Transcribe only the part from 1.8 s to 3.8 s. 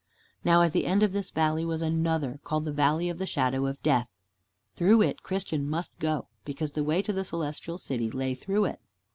another, called the Valley of the Shadow of